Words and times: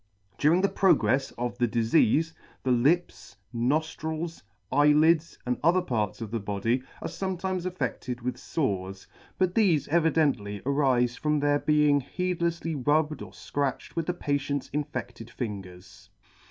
During 0.39 0.61
the 0.61 0.67
progrefs 0.67 1.31
of 1.37 1.59
the 1.59 1.67
difeafe, 1.67 2.33
the 2.63 2.71
lips, 2.71 3.37
noftrils, 3.53 4.41
eyelids, 4.71 5.37
and 5.45 5.59
other 5.63 5.83
parts 5.83 6.21
of 6.21 6.31
the 6.31 6.39
body, 6.39 6.81
are 7.03 7.07
fometimes 7.07 7.69
affeCfed 7.71 8.23
with 8.23 8.39
fores; 8.39 9.05
but 9.37 9.53
thefe 9.53 9.87
evidently 9.89 10.59
arife 10.61 11.19
from 11.19 11.39
their 11.39 11.59
being 11.59 12.01
heedlefsly 12.01 12.73
rubbed 12.87 13.21
or 13.21 13.31
fcratched 13.31 13.95
with 13.95 14.07
the 14.07 14.15
patient's 14.15 14.71
infeCted 14.71 15.29
fin 15.29 15.61
gers. 15.61 16.09